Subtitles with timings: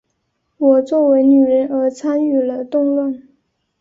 [0.57, 3.21] 我作为女人而参与了动乱。